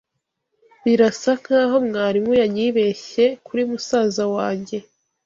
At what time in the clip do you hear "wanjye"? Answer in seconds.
4.35-4.77